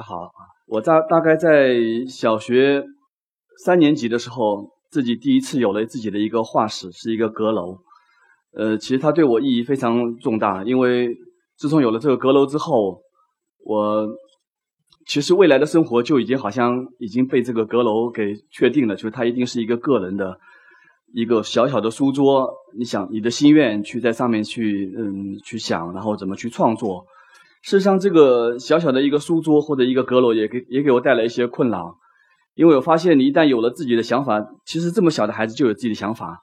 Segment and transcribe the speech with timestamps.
[0.00, 0.32] 大家好，
[0.66, 1.76] 我大大概在
[2.08, 2.82] 小学
[3.62, 7.76] 三年级的时候，自己第一次有了自己的一个画室，是一个阁楼。
[8.54, 11.14] 呃，其实它对我意义非常重大，因为
[11.58, 13.02] 自从有了这个阁楼之后，
[13.66, 14.08] 我
[15.06, 20.34] 其实未来的生活就已经好像已经被这个阁楼给确定了，就是它一定是一个个人的
[21.12, 22.50] 一个小小的书桌。
[22.74, 27.04] 你想你的心愿去在上面去嗯去想，然后怎么去创作。
[27.62, 31.98] 事实上，这个小小的一个书桌或者一个阁楼也给也给我带来一些困扰，
[32.54, 36.38] 因为我发现你一旦有了自己的想法，其实这么小的孩子就有自己的想法，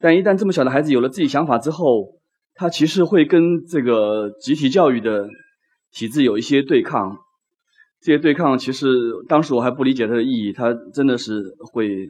[0.00, 2.18] 但一旦这么小的孩子有了自己想法之后，
[2.54, 5.28] 他其实会跟这个集体教育的
[5.92, 7.16] 体制有一些对抗。
[8.00, 8.88] 这些对抗其实
[9.28, 12.08] 当时我还不理解它的意义，它真的是会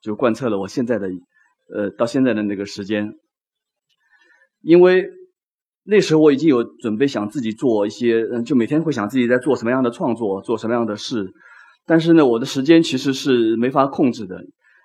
[0.00, 1.08] 就贯彻了我现在的
[1.72, 3.14] 呃到现在的那个时间，
[4.60, 5.08] 因为。
[5.84, 11.32] 那时候我已经有准备，想自己做一些，嗯，就每天会想自己在做什么样的创作，做什么样的事。
[11.84, 14.36] 但是呢，我的时间其实是没法控制的，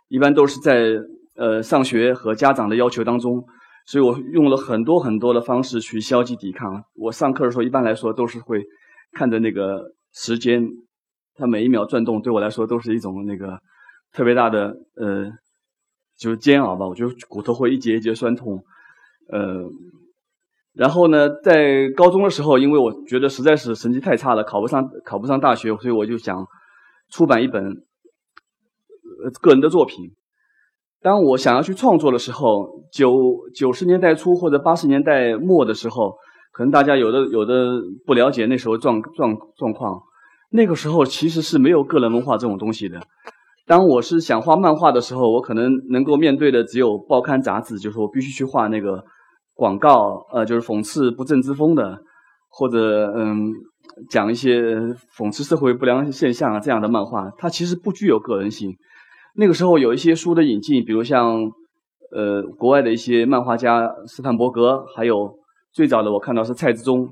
[0.08, 1.00] 一般都是在
[1.36, 3.46] 呃上学和家长的要求当中，
[3.86, 6.84] 所以我用了很多很多的方式去消极抵抗。
[6.96, 8.64] 我上课的时候，一般来说都是会
[9.12, 10.68] 看着那个时间，
[11.36, 13.60] 它每一秒转动，对我来说都是一种那个
[14.14, 15.30] 特别大的呃，
[16.18, 16.88] 就是煎熬吧。
[16.88, 18.64] 我觉得骨头会一节一节酸痛，
[19.32, 19.70] 呃。
[20.78, 26.46] 然后呢，在高中的时候，因为我觉得实在是成绩太差了，考不上考不上大学，所以我就想
[27.10, 30.12] 出版一本呃个人的作品。
[31.02, 33.12] 当我想要去创作的时候，九
[33.56, 36.14] 九十年代初或者八十年代末的时候，
[36.52, 40.00] 可能大家有的有的不了解那时候状状状况。
[40.52, 43.00] 那个时候其实是没有个人文化这种东西的。
[43.66, 49.04] 当我是想画漫画的时候，我可能能够面对的只有报刊杂志，就是我必须去画那个。
[49.58, 52.00] 广告，呃，就是讽刺不正之风的，
[52.48, 53.52] 或者嗯，
[54.08, 54.76] 讲一些
[55.18, 58.78] 讽刺社会不良现象啊这样的漫画，它其实不具有个人性。
[59.36, 61.52] 那个时候有一些书的引进，比如像
[62.12, 65.34] 呃国外的一些漫画家斯坦伯格，还有
[65.74, 67.10] 最早的我看到是蔡志忠，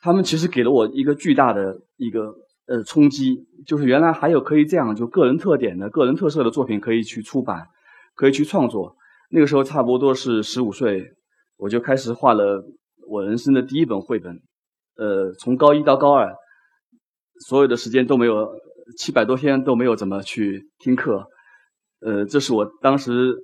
[0.00, 2.34] 他们其实给了我一个巨大的一个
[2.66, 7.68] 呃冲击，就是原来还有可以这样就个人特点的个人特色的作品可以去出版，
[8.16, 8.96] 可以去创作。
[9.30, 11.14] 那个时候差不多是十五岁。
[11.60, 12.64] 我就开始画了
[13.06, 14.34] 我人生的第一本绘本，
[14.96, 16.34] 呃，从高一到高二，
[17.46, 18.48] 所有的时间都没有
[18.96, 21.26] 七百多天都没有怎么去听课，
[22.00, 23.36] 呃，这是我当时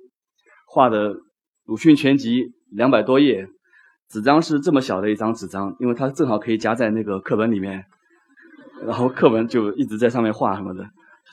[0.67, 1.15] 画的
[1.67, 3.47] 鲁迅全集两百多页，
[4.09, 7.85] 纸张是这么小的一张纸张，因为它正好可以夹在那个课本里面，
[8.87, 10.83] 然后课文就一直在上面画什么的，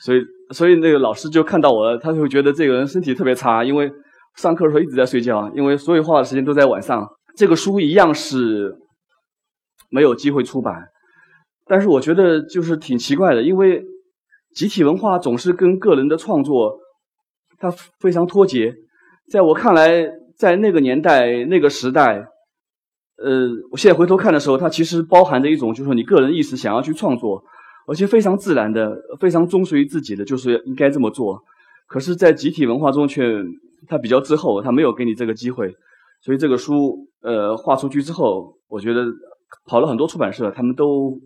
[0.02, 3.90] 所以所以那个老师就看到我，他就觉得这个人身体特别差，因为。
[4.36, 7.08] 上课的时候一直在睡觉，因为所有画的时间都在晚上。
[7.36, 8.76] 这个书一样是
[9.90, 10.84] 没有机会出版，
[11.66, 13.84] 但是我觉得就是挺奇怪的，因为
[14.54, 16.78] 集体文化总是跟个人的创作
[17.58, 18.72] 它非常脱节。
[19.32, 22.24] 在我看来，在那个年代、那个时代，
[23.16, 27.42] 呃，我现在回头看的时候，它其实包含着一种，就是说你个人意识想要去创作，
[27.88, 31.42] 而且非常自然的、非常忠实于自己的，就是应该这么做。
[31.88, 33.42] 可是，在集体文化中却。
[33.88, 35.74] 他比较滞后，他没有给你这个机会，
[36.20, 39.04] 所以这个书呃画出去之后，我觉得
[39.66, 41.20] 跑了很多出版社，他们都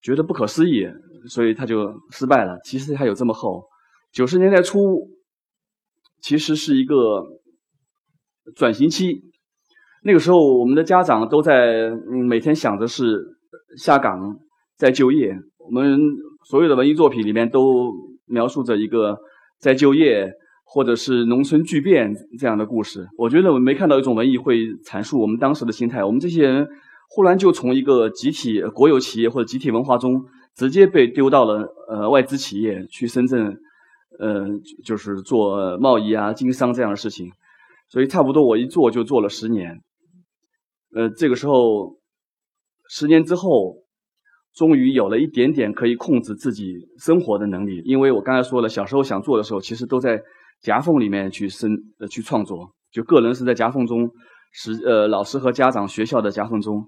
[0.00, 0.86] 觉得不可思议，
[1.28, 2.58] 所以他就失败了。
[2.64, 3.64] 其实它有这么厚，
[4.12, 5.08] 九十年代初
[6.20, 7.24] 其实是一个
[8.54, 9.22] 转型期，
[10.02, 13.24] 那个时候我们的家长都在嗯每天想着是
[13.76, 14.38] 下岗
[14.76, 15.98] 再就业，我们
[16.48, 17.92] 所有的文艺作品里面都
[18.26, 19.18] 描述着一个
[19.58, 20.32] 在就业。
[20.74, 26.02] 或者是农村巨变这样的故事，我觉得我没看到一种文艺会阐述我们当时的心态。
[26.02, 26.66] 我们这些人
[27.08, 30.24] 忽然就从一个集体国有企业或者集体文化中，
[30.56, 33.56] 直接被丢到了呃外资企业去深圳，
[34.18, 34.48] 呃
[34.84, 37.30] 就是做贸易啊经商这样的事情。
[37.88, 39.80] 所以差不多我一做就做了十年，
[40.96, 42.00] 呃这个时候
[42.88, 43.76] 十年之后，
[44.52, 47.80] 终于有了一点点可以控制自己生活的能力。
[47.84, 50.20] 因为我刚才说了，小时候想做的时候，其实都在。
[50.60, 54.10] 夹缝里面去生呃去创作，就个人是在夹缝中，
[54.52, 56.84] 是呃老师和家长学校的夹缝中，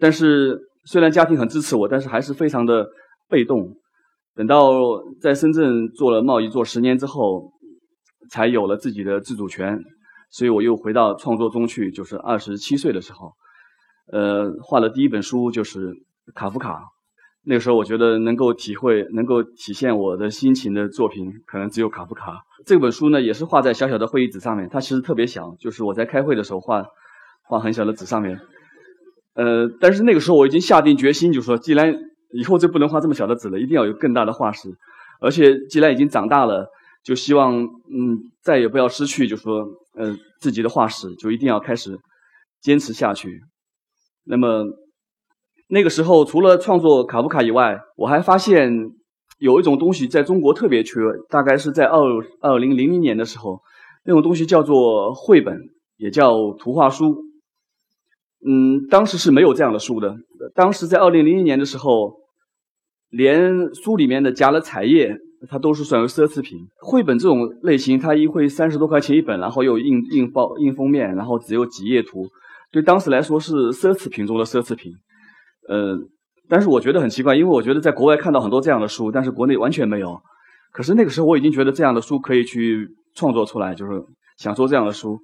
[0.00, 2.88] 但是虽然家庭很支持我，但是还是非常的
[3.28, 3.76] 被动。
[4.34, 4.72] 等到
[5.20, 7.52] 在深圳做了贸易做十年之后，
[8.30, 9.78] 才有了自己的自主权，
[10.30, 13.32] 所以我又回到创作中去，就是二十七岁的时候，
[14.10, 15.92] 呃画了第一本书就是
[16.34, 16.82] 卡夫卡。
[17.44, 22.40] 那个时候，我觉得能够体会、能够体现我的心情的作品，可能只有卡夫卡。
[22.64, 26.84] 这本书呢，也是画在小小的会议纸上面，它其实特别小，就是我在开会的时候画，
[27.42, 28.40] 画很小的纸上面。
[29.34, 31.92] 呃，但是那个时候我已经下定决心，就说既然
[32.30, 34.68] 以后就不能画这么小的纸了，一定要有更大的画室。
[35.20, 36.68] 而且既然已经长大了，
[37.02, 39.66] 就希望嗯再也不要失去，就说
[39.96, 41.98] 呃自己的画室，就一定要开始
[42.60, 43.40] 坚持下去。
[44.24, 44.64] 那么
[45.74, 48.90] 那个时候，除了创作卡夫卡以外，我还发现
[49.38, 51.98] 有一种东西在中国特别缺，大概是在二
[52.42, 53.58] 二零零零年的时候，
[54.04, 55.58] 那种东西叫做绘本，
[55.96, 57.24] 也叫图画书。
[58.46, 60.14] 嗯，当时是没有这样的书的。
[60.54, 62.16] 当时在二零零一年的时候，
[63.08, 65.16] 连书里面的夹了彩页，
[65.48, 66.58] 它都是算为奢侈品。
[66.82, 72.28] 绘本这种类型，它一会三十多块钱一本，然后又印印包印封面，然后只有几页图，
[72.70, 74.92] 对当时来说是奢侈品中的奢侈品。
[75.68, 75.96] 呃，
[76.48, 80.20] 但是我觉得很奇怪，因为我觉得在国外看到很多这样的书，但是国内完全没有。
[80.72, 84.02] 可是那个时候我已经觉得这样的书可以去创作出来，就是
[84.36, 85.18] 想做这样的书。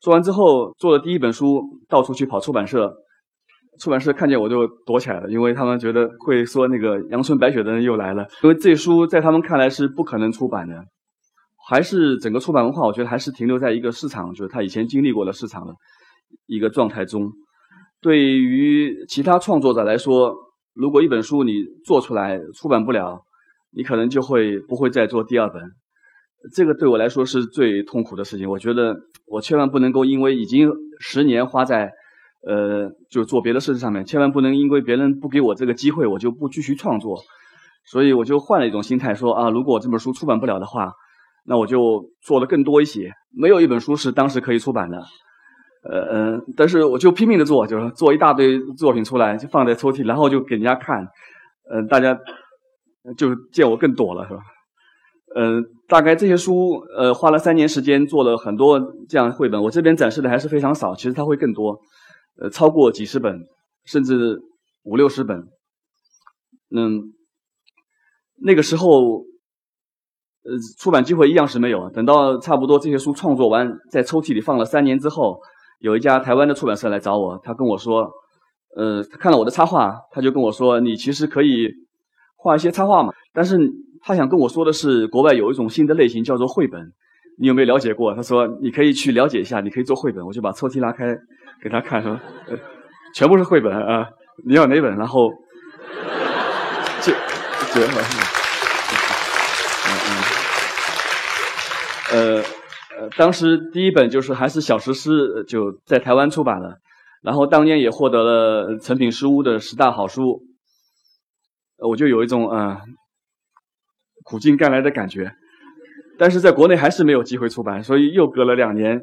[0.00, 2.94] 做完之后，做了第一本书，到处去跑出版社，
[3.80, 10.84] 出版社看见我就躲起来了，因为他们觉得会说那个阳春白雪的人又来了，因为这书在他们看来是不可能出版的，
[11.68, 15.74] 还是整个出版文化，我觉得还是停留在一个市场，就是他以前经历过的市场的
[16.46, 17.30] 一个状态中。
[18.02, 20.34] 对于其他创作者来说，
[20.74, 23.22] 如果一本书你做出来出版不了，
[23.72, 25.62] 你可能就会不会再做第二本。
[26.54, 28.48] 这个对我来说是最痛苦的事情。
[28.48, 31.92] 我觉得我千万不能够因为已经十年花在，
[32.46, 37.20] 呃，就做别的事情上面，千万不能因为别人不给我这个机会，我就不继续创作。
[37.84, 40.92] 所以我就换了一种心态，说啊，如果这本书出版不了的话，
[41.44, 43.12] 那我就做的更多一些。
[43.30, 45.02] 没有一本书是当时可以出版的，
[45.82, 51.06] 呃嗯，但是我就拼命的做，就是做一大堆作品出来，就放在抽屉，然后就给人家看，
[51.72, 52.18] 嗯，大家
[53.16, 54.40] 就见我更多了，是吧？
[55.36, 59.62] 嗯，大概这些书，呃，花了三年时间做了很多这样绘本。
[59.62, 61.80] 我这边展示的还是非常少，其实它会更多，
[62.42, 63.40] 呃，超过几十本，
[63.84, 64.40] 甚至
[64.82, 65.46] 五六十本。
[66.74, 67.00] 嗯，
[68.42, 69.20] 那个时候，
[70.42, 71.88] 呃，出版机会一样是没有。
[71.90, 75.40] 等到差不多这些书创作完，在抽屉里放了三年之后，
[75.80, 78.10] 有一家台湾的出版社来找我，他跟我说，
[78.76, 81.68] 呃，他看了我的插画，他就跟我说，你其实可以
[82.36, 83.58] 画一些插画嘛，但是。
[84.02, 86.80] 他想跟我说的是，国外有一种新的类型叫做绘本，
[87.38, 88.14] 你有没有了解过？
[88.14, 90.24] 他说你可以去了解一下，你可以做绘本。
[90.24, 91.14] 我就把抽屉拉开
[91.62, 92.18] 给他看，说
[93.14, 94.08] 全部是绘本啊，
[94.46, 94.96] 你要哪本？
[94.96, 95.30] 然后
[97.02, 97.12] 这
[97.74, 97.92] 这嗯
[100.08, 100.12] 嗯
[102.12, 102.42] 呃
[103.16, 106.78] 当时第一本就是还是小石狮，就在台湾出版了，
[107.22, 110.42] 然后当年也获得了成品书屋的十大好书，
[111.78, 112.76] 我就有一种嗯。
[114.22, 115.32] 苦尽甘来的感觉，
[116.18, 119.00] 但是在国内还是没有机会出版，所以又隔了两年，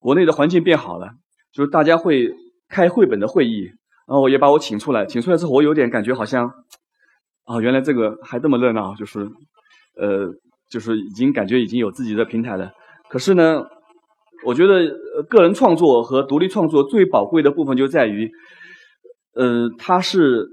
[0.00, 1.12] 国内的环境变好了，
[1.52, 2.34] 就是大家会
[2.68, 3.70] 开绘本的会议，
[4.08, 6.50] 然后也把我请出来，请出来之后，我有点感觉好像，
[7.44, 9.20] 啊，原来这个还这么热闹，就是，
[9.96, 10.34] 呃，
[10.68, 12.72] 就是已经感觉已经有自己的平台了。
[13.10, 13.66] 可是呢，
[14.46, 14.96] 我觉得
[15.28, 18.30] 个人创作和独立创作最宝贵的部分就在于，
[19.34, 20.48] 呃，它是。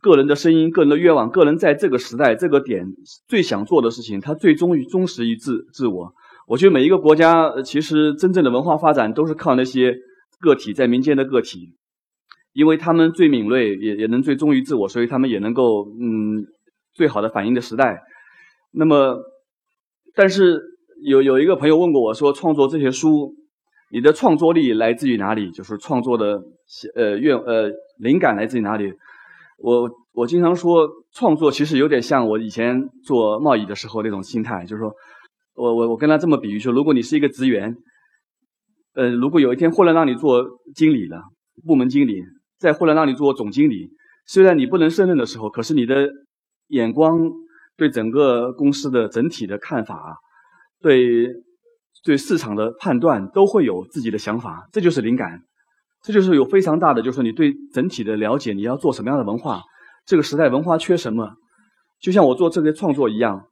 [0.00, 2.86] 个人的声音，个人的愿望，个人在这个时代这个点
[3.26, 6.14] 最想做的事情，他最终于忠实于自自我。
[6.46, 9.96] 我觉得每一个国家其实真正的文化发展都是靠那些
[10.40, 11.74] 个体在民间的个体，
[12.52, 16.46] 因为他们最敏锐，也也能最忠于自我，所以他们也能够嗯
[16.94, 18.00] 最好的反映的时代。
[18.70, 19.18] 那么，
[20.14, 20.62] 但是
[21.02, 23.34] 有有一个朋友问过我说，创作这些书，
[23.90, 25.50] 你的创作力来自于哪里？
[25.50, 26.42] 就是创作的
[26.94, 28.92] 呃愿呃灵感来自于哪里？
[29.58, 34.92] 我我经常说，创作其实有点像我以前做贸易的时候那种心态，就是说，
[35.54, 37.76] 我我我跟他这么比喻说，如果你是一个职员，
[38.94, 41.22] 呃，如果有一天忽然让你做经理了，
[41.66, 42.22] 部门经理，
[42.58, 43.90] 再忽然让你做总经理，
[44.26, 46.08] 虽然你不能胜任的时候，可是你的
[46.68, 47.30] 眼光
[47.76, 50.16] 对整个公司的整体的看法，
[50.82, 51.28] 对
[52.04, 55.42] 对市场的判断都会有自己的想法，这就是灵感。
[56.02, 59.60] 这就是有非常大的，就是你对整体的了解，你要做什么样的文化，
[60.06, 61.34] 这个时代文化缺什么，
[62.00, 63.44] 就像我做这个创作一样。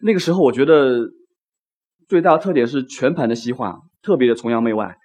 [0.00, 1.10] 那个时候我觉得
[2.06, 4.96] 最大的特点是全盘的西化，特别的崇洋媚外。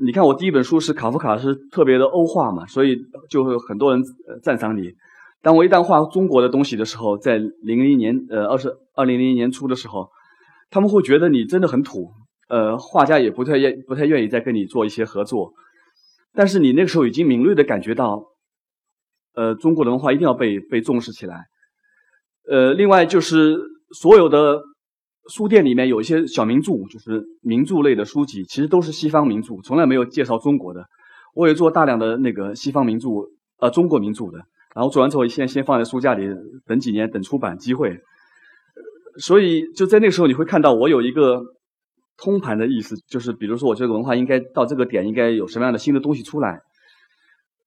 [0.00, 2.96] 你看我第一本书是卡夫卡，是特别的欧化嘛，所以
[3.28, 4.00] 就会有很多人
[4.40, 4.92] 赞赏你。
[5.42, 10.08] 当我一旦画中国的东西的时候，在零零年呃二十二零零年初的时候，
[10.70, 12.10] 他们会觉得你真的很土，
[12.48, 15.52] 呃，画家也不太愿不太愿意再跟你做一些合作。
[16.34, 18.22] 但是你那个时候已经敏锐的感觉到，
[19.34, 21.46] 呃，中国的文化一定要被被重视起来。
[22.48, 23.58] 呃，另外就是
[23.94, 24.62] 所有的
[25.30, 30.86] 书店里面有一些小名著，就是名著类的书籍，其实都是西方名著，从来没有介绍中国的。
[31.34, 33.08] 我也做大量的那个西方名著，
[33.58, 34.38] 呃，中国名著的，
[34.74, 36.24] 然然后做完之后先先放在书架里，
[36.64, 37.98] 等几年等出版机会。
[39.18, 41.42] 所以就在那个时候，你会看到我有一个
[42.16, 46.62] 通盘的意思，就是比如说我这个文化应该到这个点，应该有什么样的新的东西出来。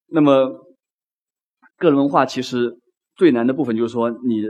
[0.08, 0.66] 那么
[1.78, 2.78] 个人文化其实
[3.16, 4.44] 最难的部分就是说，你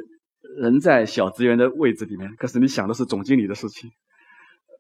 [0.58, 3.90] 人在小职员的位置里面，可是你想的是总经理的事情。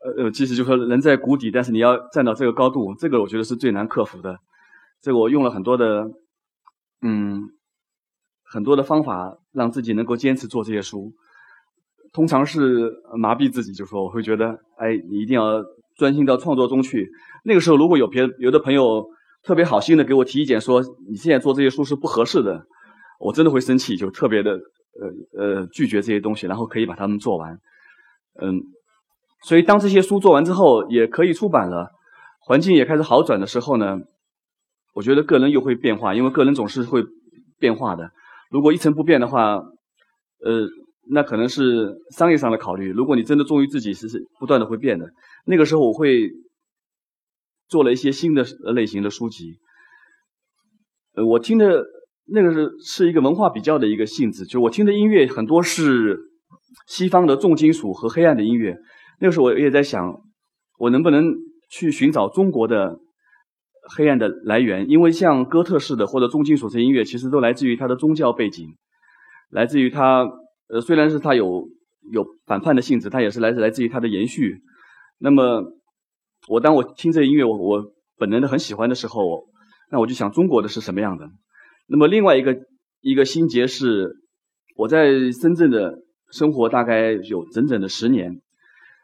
[0.04, 4.40] 呃呃，其实就说人在谷底，但是你要站到这个高度，这个我觉得是最难克服的。
[5.00, 6.10] 这个我用了很多的，
[7.02, 7.52] 嗯，
[8.44, 11.14] 很多的方法，让自己能够坚持做这些书。
[12.14, 15.64] 通常是麻痹自己，就说我会觉得，哎，你一定要
[15.96, 17.10] 专心到创作中去。
[17.46, 19.06] 那个时候，如果有别有的朋友
[19.44, 22.66] 特别好心的给我提意见，说你现在做这些书是不合适的，
[23.20, 27.58] 我真的会生气，就特别的呃呃拒绝这些东西，然后可以把它们做完。
[28.42, 28.60] 嗯，
[29.44, 31.92] 所以当这些书做完之后，也可以出版了，
[32.42, 33.98] 环境也开始好转的时候呢，
[34.94, 37.06] 我觉得个人又会变化，因为个人总是会
[37.58, 38.12] 变化的。
[38.52, 39.54] 如果一成不变的话，
[40.44, 40.68] 呃。
[41.14, 42.90] 那可能是商业上的考虑。
[42.90, 45.12] 如果你真的忠于自己，是是不断的会变的。
[45.46, 46.30] 那个时候我会
[47.68, 49.58] 做了一些新的类型的书籍。
[51.16, 51.84] 呃，我听的
[52.28, 56.18] 那个是是一个文化比较的一个性质，就我听的音乐很多是
[56.88, 58.78] 西方的重金属和黑暗的音乐。
[59.20, 60.16] 那个时候我也在想，
[60.80, 61.34] 我能不能
[61.70, 62.98] 去寻找中国的
[63.98, 64.90] 黑暗的来源？
[64.90, 68.66] 因为像哥特式的或者重金属这音乐，其实都来自于它的宗教背景，
[69.50, 70.26] 来自于它。
[70.72, 71.68] 呃，虽然是它有
[72.14, 74.62] 有反叛的性质，它也是来自来自于它的延续。
[75.20, 75.64] 那么，
[76.48, 77.84] 我当我听这音乐，我我
[78.18, 79.46] 本能的很喜欢的时候，
[79.92, 81.30] 那我就想中国的是什么样的。
[81.88, 82.58] 那么另外一个
[83.02, 84.16] 一个心结是，
[84.78, 86.00] 我在深圳的
[86.32, 88.40] 生活大概有整整的十年，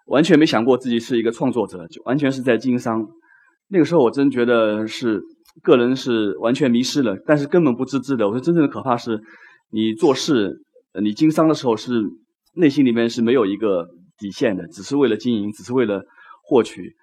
[0.06, 3.06] 完全没想过自己是一个创作者，就完全是在经商。
[3.68, 5.22] 那个时候我真觉得是
[5.62, 8.26] 个人是完全迷失了，但是根本不自知的。
[8.26, 9.20] 我说真正的可怕是，
[9.70, 10.64] 你做事。
[11.02, 12.02] 你经商的时候是
[12.56, 13.88] 内心里面是没有一个
[14.18, 16.04] 底线的，只是为了经营，只是为了
[16.44, 16.96] 获取。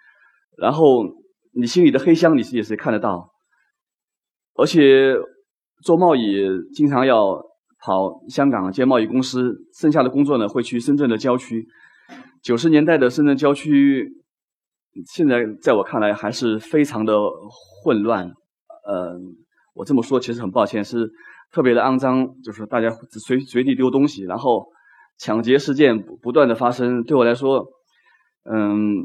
[0.58, 1.04] 然后
[1.52, 3.30] 你心里的黑箱，你是也是看得到。
[4.54, 5.14] 而且
[5.82, 7.40] 做贸易经常要
[7.78, 11.66] 跑香港接贸易公司，剩下的工作呢会去深圳的郊区。
[12.42, 14.12] 九十年代的深圳郊区，
[15.06, 17.16] 现在在我看来还是非常的
[17.82, 18.26] 混乱。
[18.86, 19.18] 呃，
[19.74, 21.10] 我这么说其实很抱歉是。
[21.54, 24.66] 特别的肮脏，就是大家随随地丢东西，然后
[25.18, 27.04] 抢劫事件不断的发生。
[27.04, 27.64] 对我来说，
[28.52, 29.04] 嗯，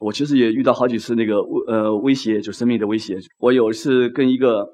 [0.00, 1.36] 我其实也遇到好几次那个
[1.68, 3.18] 呃威胁，就生命的威胁。
[3.38, 4.66] 我有一次跟一个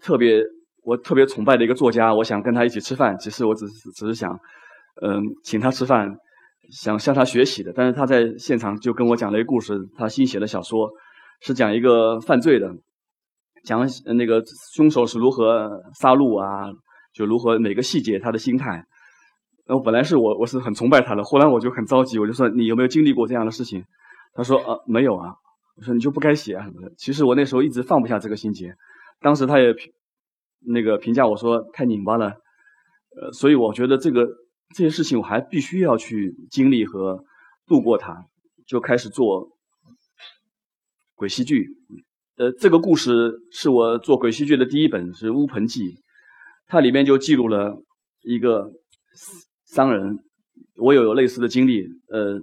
[0.00, 0.42] 特别
[0.82, 4.32] 我特别崇拜的一个作家，我想跟他一起吃饭，其实我只是只是想，
[5.02, 6.10] 嗯，请他吃饭，
[6.70, 7.70] 想向他学习的。
[7.76, 10.90] 但是他在现场就跟我讲了一个故事，他新写的小说
[11.42, 12.74] 是讲一个犯罪的。
[13.64, 14.42] 讲那个
[14.74, 16.70] 凶手是如何杀戮啊，
[17.12, 18.84] 就如何每个细节他的心态。
[19.66, 23.84] 然后本来是我我是很崇拜他的，后来我就很着急，我就说你有没有经历过这样的事情？
[24.34, 25.34] 他说呃没有啊。
[25.76, 26.92] 我说你就不该写啊什么的。
[26.96, 28.76] 其实我那时候一直放不下这个心结，
[29.20, 29.74] 当时他也
[30.60, 32.26] 那个评价我说太拧巴了。
[33.20, 34.24] 呃，所以我觉得这个
[34.72, 37.24] 这些事情我还必须要去经历和
[37.66, 38.24] 度过它，
[38.66, 39.48] 就开始做
[41.16, 41.66] 鬼戏剧。
[42.36, 45.82] 呃，这个故事是我做鬼戏剧的第一本，是《乌盆记》，
[46.66, 47.80] 它里面就记录了
[48.22, 48.72] 一个
[49.66, 50.18] 商人，
[50.74, 51.86] 我有有类似的经历。
[52.08, 52.40] 呃，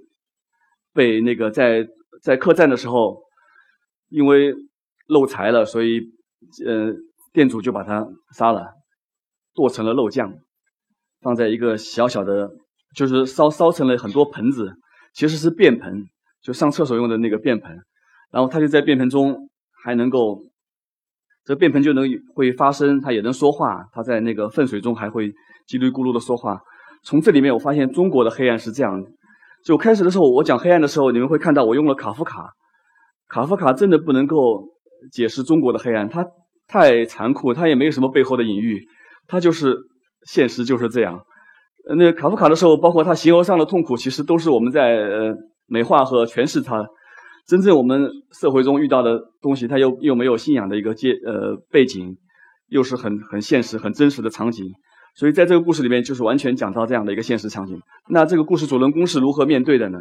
[0.93, 1.85] 被那个在
[2.23, 3.21] 在客栈的时候，
[4.07, 4.55] 因为
[5.07, 5.99] 漏财了，所以
[6.65, 6.93] 呃
[7.33, 8.71] 店主就把他杀了，
[9.53, 10.33] 剁成了肉酱，
[11.19, 12.49] 放在一个小小的，
[12.95, 14.73] 就是烧烧成了很多盆子，
[15.13, 16.05] 其实是便盆，
[16.41, 17.77] 就上厕所用的那个便盆，
[18.31, 19.49] 然后他就在便盆中。
[19.83, 20.39] 还能够，
[21.43, 23.83] 这便盆就能会发声，它也能说话。
[23.91, 25.27] 它在那个粪水中还会
[25.67, 26.59] 叽里咕噜的说话。
[27.03, 29.09] 从这里面我发现中国的黑暗是这样的。
[29.65, 32.51] 就开始的时候我讲黑暗的时候，你们会看到我用了卡夫卡。
[33.27, 34.67] 卡夫卡真的不能够
[35.11, 36.25] 解释中国的黑暗，它
[36.67, 38.85] 太残酷，它也没有什么背后的隐喻，
[39.27, 39.77] 它就是
[40.27, 41.19] 现实就是这样。
[41.95, 45.33] 那卡夫卡的时候，包括他形而上的痛苦，其实都是我们在呃
[45.65, 46.85] 美化和诠释它。
[47.47, 52.17] 真正我们社会中遇到的东西，它又又没有信仰的一个阶呃背景，
[52.67, 54.65] 又是很很现实、很真实的场景，
[55.15, 57.81] 所以在这个故事里面，就是完全讲到这样的一个现实场景。
[58.07, 59.99] 那这个故事主人公是如何面对的呢？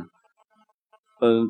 [1.21, 1.49] 嗯，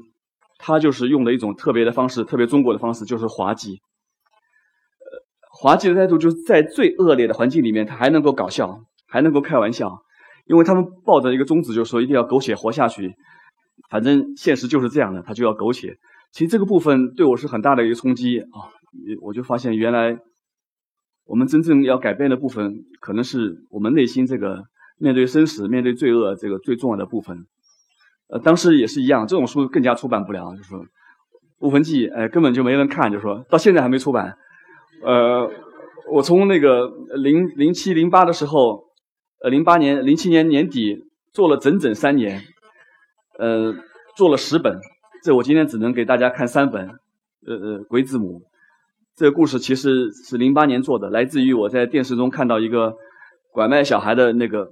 [0.58, 3.72] 他就是用的一种特别的方式，特别中国的方式，就是滑稽。
[3.72, 5.20] 呃，
[5.50, 10.02] 滑稽的态度就是在最恶劣的环境里面，他还能够搞笑，还能够开玩笑，
[10.46, 13.14] 因为他们抱着一个宗旨，就是说一定要苟且活下去。
[13.90, 15.98] 反正现实就是这样的，他就要苟且。
[16.32, 18.70] 其实这个部分对我是很大的一个冲击啊！
[19.20, 20.18] 我就发现原来
[21.26, 24.64] 我们真正要改变的部分，可能是我们内心这个
[24.96, 27.46] 面对生死、面对罪恶这个最重要的部分。
[28.28, 30.78] 呃，当时也是一样，这种书更加出版不了，就说
[31.58, 34.38] 《悟魂记》，哎，根本就没人看，就说到现在还没出版。
[35.02, 35.50] 呃，
[36.12, 38.84] 我从那个零零七零八的时候，
[39.42, 42.40] 呃，零八年零七年年底做了整整三年，
[43.40, 43.74] 呃，
[44.16, 44.78] 做了十本，
[45.24, 46.88] 这我今天只能给大家看三本。
[47.46, 48.42] 呃呃，鬼子母
[49.16, 52.94] 这个故事其实是零八年做的，来自于我在电视中看到一个
[53.50, 54.68] 拐卖小孩的那个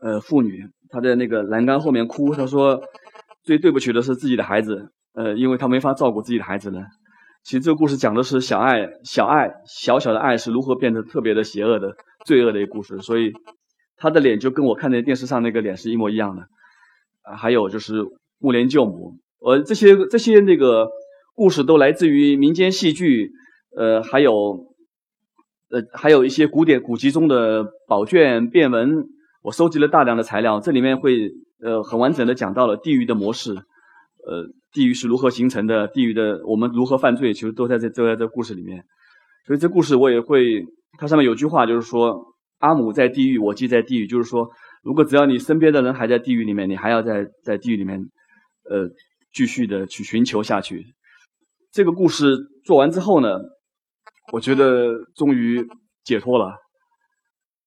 [0.00, 0.68] 呃妇女。
[0.90, 2.82] 她在那个栏杆后面哭，她说
[3.42, 6.82] ：“最对不起的是自己的孩子，呃，因为她没法照顾自己的孩子了。”
[7.42, 11.94] 其实这个故事讲的是小爱，小爱，小小的爱是如何变得特别的邪恶的、
[12.26, 12.98] 罪恶的一个故事。
[12.98, 13.32] 所以
[13.96, 16.42] 她的脸就跟我看在电视上那个脸是一模一样的。
[17.22, 18.04] 啊，还有就是
[18.38, 20.88] 木莲救母，呃，这些这些那个
[21.34, 23.30] 故事都来自于民间戏剧，
[23.76, 24.32] 呃，还有
[25.70, 29.04] 呃，还有一些古典古籍中的宝卷变文。
[29.42, 31.30] 我收集了大量的材料，这里面会
[31.62, 38.84] 呃很完整的讲到了地狱的模式，呃，地狱是如何形成的，地狱的我们如何犯罪，其实都在这都在这故事里面。
[39.46, 40.66] 所以这故事我也会，
[40.98, 44.50] 它上面有句话就是说，阿姆在地狱，我即在地狱，就是说，
[44.82, 48.00] 如果只要你身边的人还在地狱里面，你还要在在地狱里面，
[48.68, 48.88] 呃，
[49.32, 50.86] 继续的去寻求下去。
[51.72, 53.38] 这个故事做完之后呢，
[54.32, 55.66] 我觉得终于
[56.02, 56.56] 解脱了。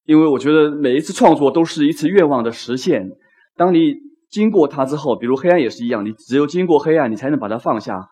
[0.05, 3.09] 因为我觉得每一次创作都是一次愿望的实现。
[3.55, 3.93] 当你
[4.29, 8.09] 经过它之后，比如黑暗也是一样，你只有经过黑暗，你才能把它放下。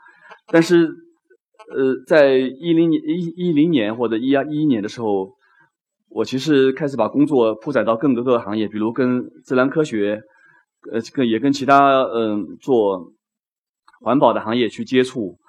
[0.48, 5.34] 但是，呃，在一零年、一一零年或者一二一一年的时候，
[6.12, 10.22] 我其实开始把工作铺展到更多个行业，比如跟自然科学，
[10.92, 13.12] 呃，跟也跟其他嗯做
[14.02, 15.40] 环保的行业去接触。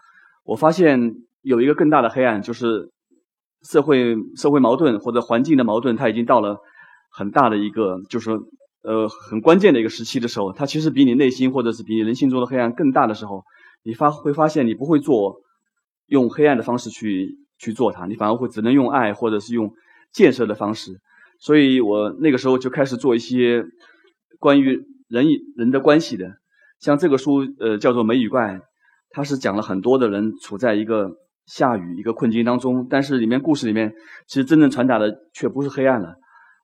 [0.44, 2.90] 我发现有一个更大的黑暗，就是。
[3.64, 6.58] 社会社会矛盾或者环境的矛盾，它已经到了
[7.10, 8.32] 很大的一个，就是，
[8.82, 13.44] 呃，很关键的一个时期的时候，它其实比你内心或者是比你人性中的黑暗更大的时候，
[13.84, 15.42] 你发会发现你不会做
[16.08, 19.72] 用黑暗的方式去去做它，你反而会只能用爱或者是用
[20.12, 21.00] 建设的方式。
[21.40, 23.64] 所以我那个时候就开始做一些
[24.38, 26.32] 关于人与人的关系的，
[26.78, 28.54] 像这个书，呃，叫做《美与怪》，
[29.10, 31.12] 它是讲了很多的人处在一个。
[31.44, 33.92] 下雨一个困境当中，但是里面故事里面
[34.28, 36.14] 其实真正传达的却不是黑暗了，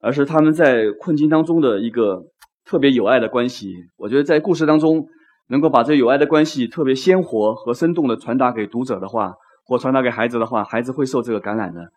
[0.00, 2.22] 而是他们在困境当中的一个
[2.64, 3.74] 特别有爱的关系。
[3.96, 5.08] 我觉得在故事当中
[5.48, 9.34] 能够把这有爱的关系特别鲜活和生动的传达给读者的话，
[9.64, 11.90] 或传达给孩子的话，孩子会受这个感染的。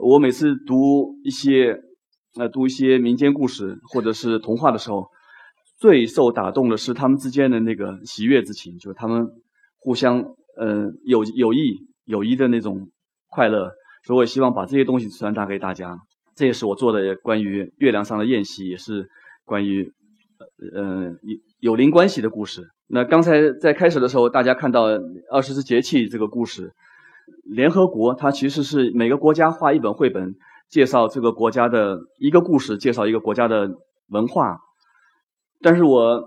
[0.00, 1.80] 我每次读一些
[2.36, 5.08] 呃读一些民间故事或者是童话的时候，
[5.78, 9.28] 最受打动的是他们之间的那个喜悦之情，就是他们
[9.78, 10.20] 互相
[10.56, 11.86] 呃有有益。
[12.08, 12.88] 友谊的那种
[13.28, 13.70] 快乐，
[14.02, 15.98] 所以我希望把这些东西传达给大家。
[16.34, 19.10] 这也是我做的关于月亮上的宴席，也是
[19.44, 19.92] 关于
[20.74, 21.12] 呃
[21.60, 22.62] 有灵关系的故事。
[22.86, 24.84] 那刚才在开始的时候，大家看到
[25.30, 26.72] 二十四节气这个故事，
[27.48, 30.34] 联合国它其实是每个国家画一本绘本，
[30.70, 33.68] 介绍这个国家的一个故事，介绍一个国家的
[34.08, 34.58] 文化。
[35.60, 36.22] 但是我。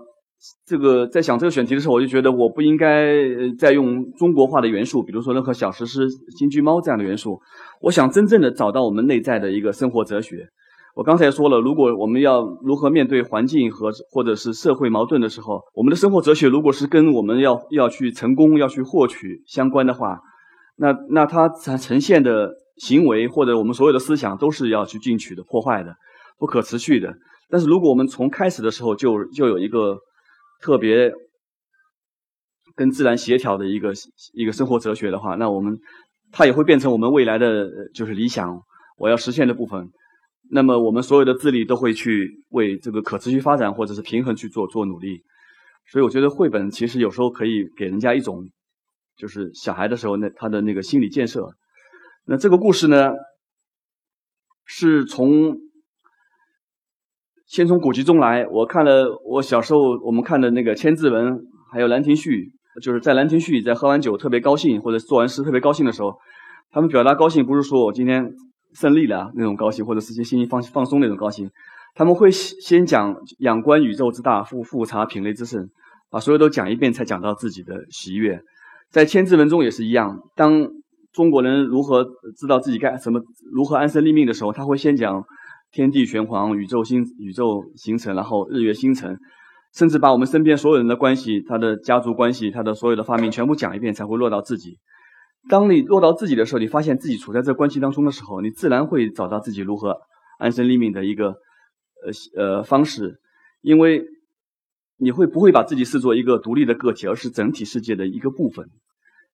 [0.66, 3.14] 这个在想这个选题的时候，我就觉得我不应该
[3.56, 7.40] 再用中国化的元素，比如说任何小石狮、金龟猫这样的元素。
[7.80, 10.48] 我想真正的找到我们内在的一个生活哲学。
[10.96, 20.18] 我刚才说了，如果我们要如何面对环境和或者是社会矛盾的时候，我们的生活哲学如果是跟我们要要去成功、要去获取相关的话，
[20.76, 25.94] 那那它呈呈现的行为或者我们所有的思想都是要去进取的、破坏的、
[26.38, 27.14] 不可持续的。
[27.48, 29.98] 但是如果我们从开始的时候就就有一个
[30.62, 31.12] 特别
[32.74, 33.92] 跟自然协调的一个
[34.32, 35.78] 一个生活哲学的话，那我们
[36.30, 38.58] 它也会变成我们未来的就是理想，
[38.96, 39.90] 我要实现的部分。
[40.50, 45.22] 那么我们所有的智力都会去为这个可持续发展或者是平衡去做做努力。
[45.90, 48.48] 所以我觉得绘本其实有时候可以给人家一种
[49.16, 51.50] 就是小孩的时候那他的那个心理建设。
[52.26, 53.12] 那这个故事呢，
[54.64, 55.56] 是从。
[57.44, 61.34] 先从古籍中来，我看了我小时候我们看的那个《千字文》，
[61.70, 62.50] 还有《兰亭序》，
[62.82, 66.16] 就是在《兰亭序》在喝完酒特别高兴，或者做完诗特别高兴的时候，
[66.70, 68.32] 他们表达高兴不是说我今天
[68.72, 71.50] 胜利了那种高兴，或者是些心情放放松那种高兴，
[71.94, 75.68] 他们会先讲仰观宇宙之大，复复察品类之盛，
[76.08, 78.40] 把所有都讲一遍才讲到自己的喜悦。
[78.92, 80.68] 在《千字文》中也是一样，当
[81.12, 83.20] 中国人如何知道自己该什么，
[83.52, 85.24] 如何安身立命的时候，他会先讲。
[85.74, 89.18] 天地玄黄，宇宙星宇宙形成，然后日月星辰，
[89.72, 94.76] 甚至把我们身边所有人的关系，他的家族关系，他的所有的发明全部讲一遍，才会落到自己。
[95.48, 99.96] 当你落到自己的时候，你发现自己处在这关系当中的时候，你自然会找到自己如何
[100.38, 101.28] 安身立命的一个
[102.04, 103.18] 呃呃方式，
[103.62, 104.04] 因为
[104.98, 108.68] 你会不会把自己视作一个独立的个体，而是整体世界的一个部分？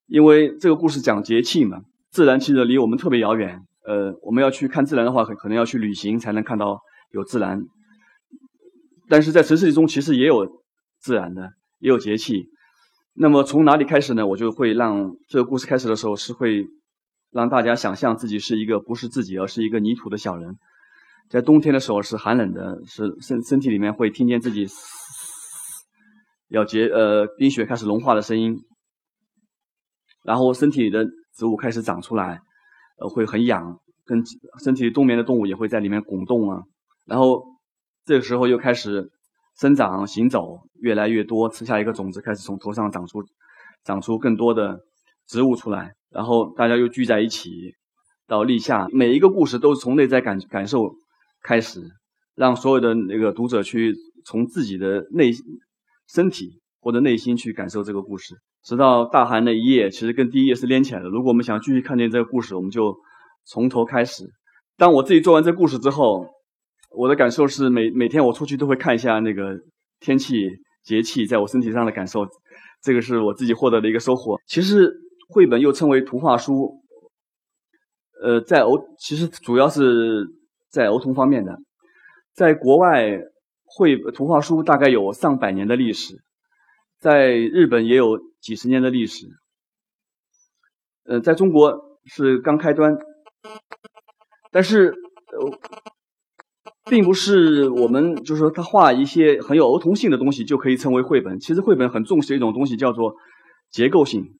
[0.08, 3.60] 因为这个故事讲节气嘛，自然其实离我们特别遥远。
[3.86, 6.80] 呃，我们要去看自然的话，可可能要去旅行才能看到
[7.12, 7.62] 有自然。
[9.08, 10.62] 但是在城市中，其实也有
[11.00, 12.46] 自然的，也有节气。
[13.14, 14.26] 那么从哪里开始呢？
[14.26, 16.66] 我就会让这个故事开始的时候是会
[17.30, 20.56] 让大家想象自己是一个不是自己，而是一个泥土的小人。
[21.28, 24.66] 在冬天的时候是寒冷的，是身身体里面会听见自己
[26.48, 28.58] 要结呃冰雪开始融化的声音，
[30.28, 32.40] 然后身体里的植物开始长出来，
[32.98, 34.22] 呃会很痒，跟
[34.62, 36.62] 身体冬眠的动物也会在里面拱动啊。
[37.06, 37.42] 然后
[38.04, 39.10] 这个时候又开始。
[39.60, 43.24] 生长、行走越来越多，吃下一个种子，开始从头上长出，
[43.82, 44.78] 长出更多的
[45.26, 45.94] 植物出来。
[46.10, 47.74] 然后大家又聚在一起，
[48.28, 50.94] 到立夏，每一个故事都是从内在感感受
[51.42, 51.82] 开始，
[52.36, 55.32] 让所有的那个读者去从自己的内
[56.06, 61.08] 身体或者内心去感受这个故事，直到大寒那一页，其实跟第一页是连起来的。
[61.08, 62.96] 如果我们想继续看见这个故事，我们就
[63.44, 64.24] 从头开始。
[64.76, 66.26] 当我自己做完这故事之后。
[66.90, 69.60] 我的感受是，每每天我出去都会看一下那个
[70.00, 70.48] 天气、
[70.82, 72.26] 节气在我身体上的感受，
[72.82, 74.40] 这个是我自己获得的一个收获。
[74.46, 74.90] 其实
[75.28, 76.80] 绘本又称为图画书，
[78.22, 80.26] 呃，在儿其实主要是
[80.70, 81.58] 在儿童方面的，
[82.32, 83.20] 在国外
[83.66, 86.14] 绘图画书大概有上百年的历史，
[86.98, 89.26] 在日本也有几十年的历史，
[91.04, 92.96] 呃，在中国是刚开端，
[94.50, 94.94] 但是
[95.32, 95.58] 呃。
[96.90, 101.38] 并不是我们就是说他画一些很有儿童性的东西就可以称为绘本。
[101.38, 103.14] 其实绘本很重视一种东西，叫做
[103.70, 104.38] 结构性。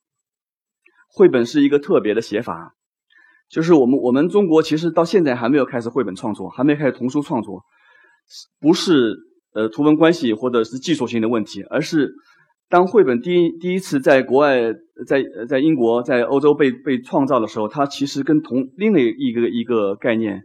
[1.11, 2.75] 绘本是一个特别的写法，
[3.51, 7.62] 就是我们我们中国其实到现在还没有开始绘本创作，还没开始童书创作，
[8.59, 9.18] 不是
[9.53, 12.14] 呃图文关系或者是技术性的问题，而是
[12.69, 14.73] 当绘本第一第一次在国外
[15.07, 20.43] 在在英国在欧洲被被创造的时候，它其实跟同另外一个一个概念，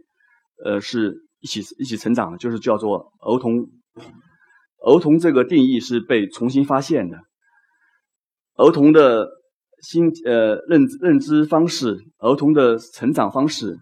[0.64, 1.22] 呃是。
[1.40, 3.68] 一起一起成长的，就是叫做儿童。
[4.78, 7.18] 儿童这个定义是被重新发现的。
[8.56, 9.28] 儿童的
[9.82, 13.76] 心呃认认知方式，儿童的成长方式，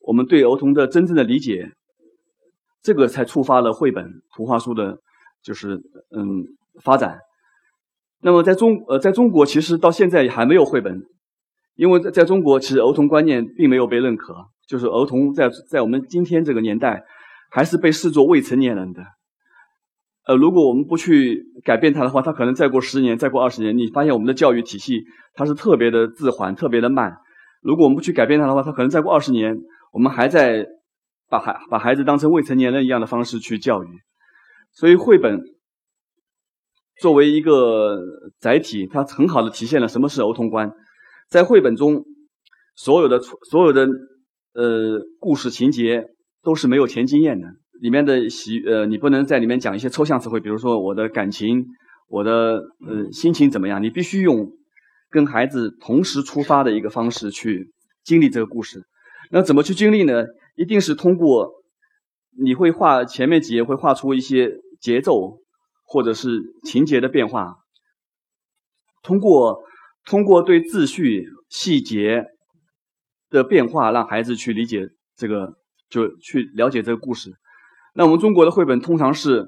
[0.00, 1.72] 我们对儿童的真正的理解，
[2.82, 4.98] 这个才触发了绘本图画书的，
[5.42, 5.76] 就是
[6.14, 6.44] 嗯
[6.82, 7.18] 发展。
[8.22, 11.02] 那么在中呃在中国，其实到现在也还没有绘本，
[11.74, 14.34] 因为在在中国，其实儿童观念并没有被认可。
[14.68, 17.02] 就是儿童在在我们今天这个年代，
[17.50, 19.02] 还是被视作未成年人的。
[20.26, 25.02] 呃，如果我们不去改变他的话，他可能再过十年、再过二十年，你发现我们的教育体系
[25.34, 27.16] 它是特别的滞缓、特别的慢。
[27.62, 29.58] 如果我们不去改变它的话，他可能再过二十年，
[29.92, 30.66] 我们还在
[31.28, 33.88] 把孩把孩子当成未成年人一样的方式去教育。
[34.72, 35.40] 所以，绘本
[37.00, 37.98] 作为一个
[38.38, 40.72] 载体，它很好的体现了什么是儿童观。
[41.28, 42.04] 在绘本中，
[42.76, 43.88] 所有的所有的。
[44.52, 46.04] 呃，故事情节
[46.42, 47.46] 都是没有前经验的，
[47.80, 51.64] 里面的喜呃，你不能在里面讲一些抽象词汇，比如说我的感情，
[52.08, 53.80] 我的呃心情怎么样？
[53.80, 54.50] 你必须用
[55.08, 57.70] 跟孩子同时出发的一个方式去
[58.02, 58.82] 经历这个故事。
[59.30, 60.24] 那怎么去经历呢？
[60.56, 61.62] 一定是通过
[62.36, 65.38] 你会画前面几页会画出一些节奏
[65.90, 67.56] 或者是情节的变化，
[69.02, 69.62] 通过
[70.04, 72.24] 通过对秩序细节。
[73.32, 75.54] 的变化，让孩子去理解这个，
[75.88, 77.30] 就去了解这个故事。
[77.94, 79.46] 那我们中国的绘本通常是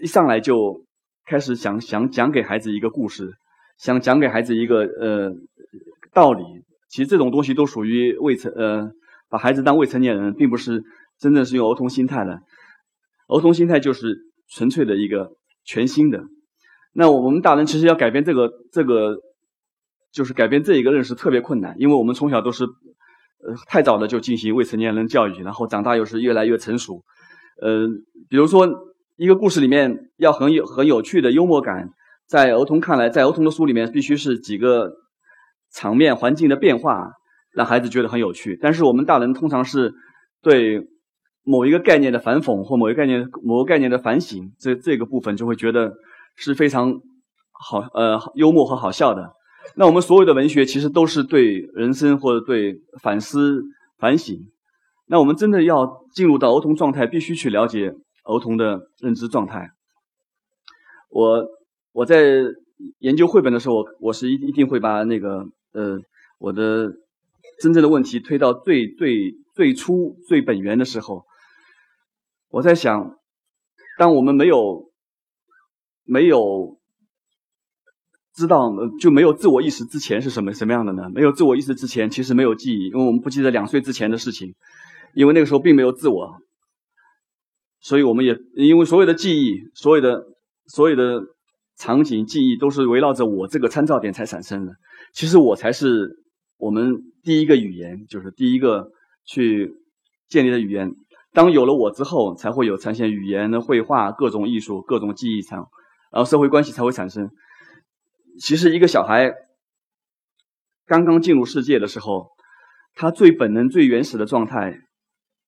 [0.00, 0.86] 一上来就
[1.26, 3.30] 开始想想讲给孩子一个故事，
[3.76, 5.30] 想讲给孩子一个呃
[6.14, 6.42] 道理。
[6.88, 8.90] 其实这种东西都属于未成呃，
[9.28, 10.82] 把孩子当未成年人，并不是
[11.18, 12.40] 真正是用儿童心态的。
[13.28, 15.32] 儿童心态就是纯粹的一个
[15.64, 16.24] 全新的。
[16.92, 19.16] 那我们大人其实要改变这个这个。
[20.14, 27.02] 就是改变这一个认识特别困难，因为我们从小都是，呃，太早的就进行未成年人教育，然后长大又是越来越成熟。
[27.62, 27.88] 呃，
[28.28, 28.68] 比如说
[29.16, 31.88] 一个故事里面要很有很有趣的幽默感，
[32.26, 34.92] 在儿童看来，在儿童的书里面必须是几个
[35.72, 37.12] 场面环境的变化，
[37.54, 38.58] 让孩子觉得很有趣。
[38.60, 39.94] 但是我们大人通常是
[40.42, 40.88] 对
[41.44, 45.94] 某一个概念的反讽或某一个概念某个概念的反省，这这个部分就会觉得
[46.36, 47.00] 是非常
[47.50, 49.32] 好呃幽默和好笑的。
[49.76, 53.62] 那我们所有的文学其实都是对人生或者对反思
[53.98, 54.38] 反省。
[55.06, 59.70] 那我们真的要进入到儿童状态，必须去了解儿童的认知状态。
[61.10, 61.46] 我
[61.92, 62.42] 我在
[62.98, 65.98] 研究绘本的时候，我是一一定会把那个呃
[66.38, 66.92] 我的
[67.60, 71.24] 真正的问题推到最最最初最本源的时候，
[72.52, 73.18] 我在想，
[73.98, 74.92] 当我们没有
[76.04, 76.78] 没有
[78.34, 81.10] 知道就没有自我意识之前是什么什么样的呢？
[81.12, 84.54] 没有自我意识之前，其实没有记忆，因为我们不记得两岁之前的事情，
[85.14, 86.36] 因为那个时候并没有自我，
[87.80, 90.26] 所以我们也因为所有的记忆，所有的
[90.66, 91.24] 所有的。
[91.74, 94.74] 场景记忆都是围绕着我这个参照点才产生的。
[95.12, 96.22] 其实我才是
[96.58, 98.92] 我们第一个语言，就是第一个
[99.24, 99.74] 去
[100.28, 100.94] 建立的语言。
[101.32, 105.58] 当有了我之后，才会有呈现语言绘画、各种艺术、各种记忆产，
[106.10, 107.30] 然后社会关系才会产生。
[108.40, 109.32] 其实一个小孩
[110.86, 112.28] 刚刚进入世界的时候，
[112.94, 114.78] 他最本能、最原始的状态、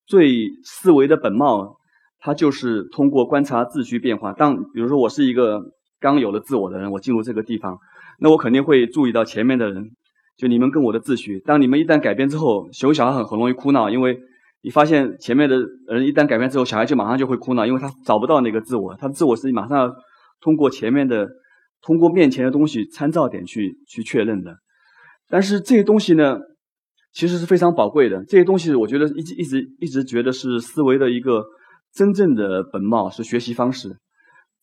[0.05, 1.77] 最思维的本貌，
[2.19, 4.33] 他就是通过观察秩序变化。
[4.33, 5.61] 当比如说我是一个。
[5.97, 7.79] 刚有了自我的人，我进入这个地方，
[8.19, 9.91] 那我肯定会注意到前面的人，
[10.37, 11.39] 就你们跟我的秩序。
[11.39, 14.19] 当你们一旦改变之后，小小孩很很容易哭闹，因为
[14.65, 19.95] 你发现前面的人一旦改变之后，小孩就马上就会哭闹，因为他找不到那个自我，他的自我是马上要
[20.41, 21.29] 通过前面的、
[21.83, 24.57] 通过面前的东西参照点去去确认的。
[25.29, 26.39] 但是这些东西呢，
[27.13, 28.25] 其实是非常宝贵的。
[28.25, 31.45] 这些东西，我觉得一直一直一直觉得是思维的一个
[31.93, 33.97] 真正的本貌，是学习方式。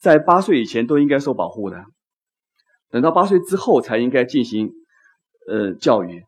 [0.00, 1.84] 在八岁以前都应该受保护的，
[2.90, 4.72] 等到八岁之后才应该进行
[5.48, 6.24] 呃教育。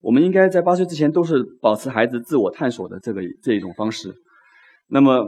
[0.00, 4.14] 我们应该在八岁之前都是保持孩子自我探索的这个这一种方式。
[4.86, 5.26] 那么，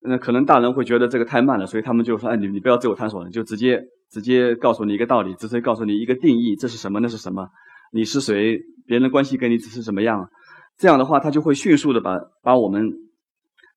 [0.00, 7.48] 那可能大人会觉得这个太慢了，所以他们就说：“哎，你你不要自我探索了，就直接直接告诉你一个道理，直接告诉你一个定义，这是什么，那是什么，
[7.92, 10.28] 你是谁，别人关系跟你只是怎么样。”
[10.76, 12.92] 这样的话，他就会迅速的把把我们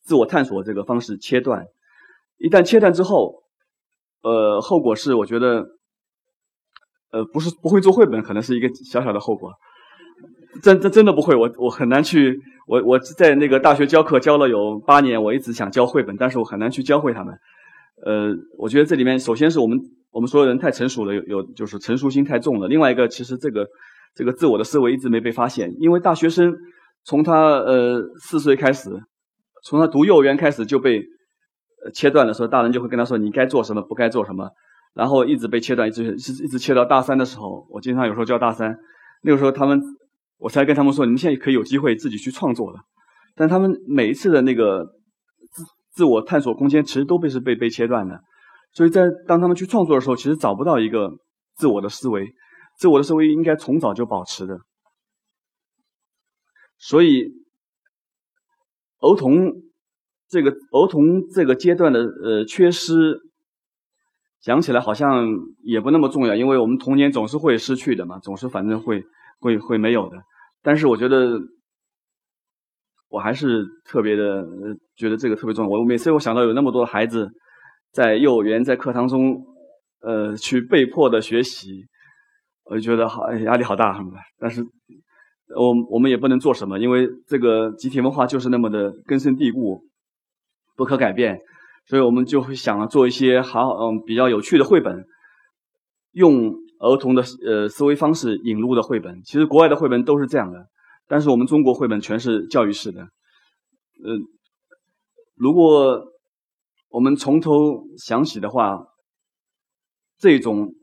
[0.04, 1.65] 自我探索这个方式切断。
[2.38, 3.43] 一旦切断之后，
[4.21, 5.65] 呃，后果是我觉得，
[7.12, 9.51] 呃，不是不会做绘本，可能是一个小小的后果。
[10.61, 17.33] 真真真的不会，我我很难去，我我在那个大学教课教了有八年，我一直想教绘本，但是我很难去教会他们。
[18.05, 19.79] 呃，我觉得这里面首先是我们
[20.11, 22.67] 我们所有人太成熟了，有有就是成熟心太重了。
[22.67, 23.67] 另外一个，其实这个
[24.15, 26.55] 这个自我的思维一直没被发现，因为大学生
[27.03, 28.89] 从他呃四岁开始，
[29.63, 31.03] 从他读幼儿园开始就被。
[31.95, 34.47] 切断的时候，大人就会跟他说你该做什么，不该做什么，
[34.93, 37.65] 然后一直被切断，一直一直切到大三的时候。
[37.71, 38.77] 我经常有时候教大三，
[39.23, 39.81] 那个时候他们，
[40.41, 42.80] 我才跟他们说，你们现在可以有机会自己去创作了。
[43.36, 44.84] 但他们每一次的那个
[45.51, 48.19] 自自我探索空间，其实都被是被被切断的。
[48.73, 51.12] 所以在当他们去创作的时候，其实找不到一个
[51.56, 52.27] 自我的思维，
[52.77, 54.60] 自我的思维应该从早就保持的。
[56.77, 57.27] 所以，
[58.99, 59.54] 儿童。
[60.32, 63.19] 这个儿童这个阶段的呃缺失，
[64.39, 65.27] 讲起来好像
[65.62, 69.04] 也不那么重要，因为我们童年总是会失去的嘛，总是反正会
[69.41, 70.15] 会会没有的。
[70.62, 71.39] 但是我觉得
[73.10, 74.45] 我还是特别的
[74.95, 75.69] 觉得这个特别重要。
[75.69, 77.30] 我每次我想到有那么多孩子
[77.91, 79.43] 在幼儿园在课堂中
[80.02, 81.86] 呃去被迫的学习，
[82.63, 84.00] 我就觉得好压力好大，
[84.38, 84.63] 但是
[85.56, 89.84] 我我们也不能做什么，因为这个集体文化就是那么的根深蒂固。
[90.78, 91.38] 不可改变，
[91.86, 95.06] 所以我们就会想做一些好嗯比较有趣的绘本，
[96.12, 99.22] 用儿童的呃思维方式引入的绘本。
[99.24, 100.67] 其实国外的绘本都是这样的，
[101.08, 103.02] 但是我们中国绘本全是教育式的。
[103.02, 104.17] 呃，
[105.36, 106.04] 如果
[106.89, 108.86] 我们从头想起的话，
[110.17, 110.74] 这种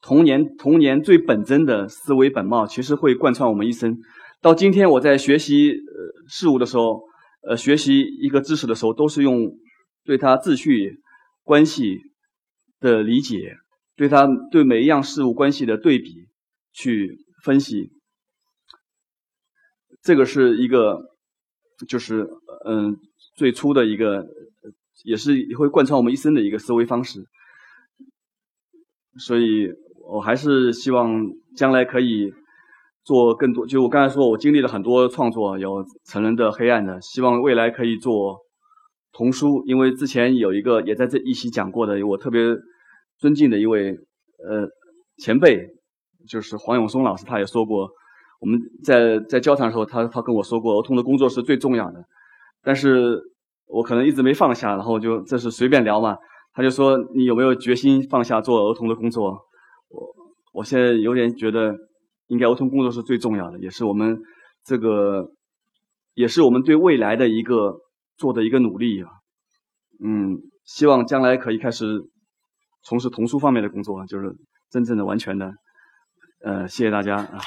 [0.00, 3.98] 童年童年最本真的思维本貌，其实会贯穿我们一生。
[4.40, 7.06] 到今天我在学习呃事物的时候。
[7.48, 9.52] 呃，学习一个知识的时候，都是用
[10.04, 10.98] 对它秩序
[11.44, 11.98] 关系
[12.80, 13.54] 的理解，
[13.98, 16.14] 对他对每一样事物关系的对比
[16.72, 17.90] 去分析。
[20.00, 21.02] 这个是一个，
[21.86, 22.26] 就是
[22.64, 22.96] 嗯，
[23.36, 24.26] 最初的一个，
[25.04, 27.26] 也是会贯穿我们一生的一个思维方式。
[29.18, 29.68] 所以
[30.06, 32.32] 我还是希望将来可以。
[33.04, 38.36] 做更多，就我刚才说，我经历了很多创作，有成人的、黑暗的，希望未来可以做
[39.12, 39.64] 童书。
[39.64, 42.42] 因为之前有一个也在这一期讲过的，我特别
[43.18, 44.68] 尊敬的一位呃
[45.18, 45.68] 前辈，
[46.28, 47.90] 就是黄永松老师，他也说过，
[48.40, 52.04] 我们在在交谈的时候，他他跟我说过，儿童的工作是最重要的。
[52.62, 53.20] 但是
[53.66, 56.16] 我可能一直没放下，然后就这是随便聊嘛，
[56.52, 59.38] 他就说你有没有决心放下做儿童的工作？
[59.88, 60.14] 我
[60.52, 61.76] 我现在有点觉得。
[62.30, 64.20] 应该儿童工作是最重要的，也是我们
[64.62, 65.30] 这个，
[66.12, 67.80] 也是我们对未来的一个
[68.18, 69.08] 做的一个努力啊。
[70.04, 71.86] 嗯，希望将来可以开始
[72.82, 74.36] 从事童书方面的工作，就是
[74.70, 75.54] 真正的、完全的。
[76.44, 77.40] 呃，谢谢大家啊。